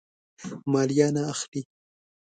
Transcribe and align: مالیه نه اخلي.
مالیه 0.71 1.07
نه 1.15 1.21
اخلي. 1.31 1.61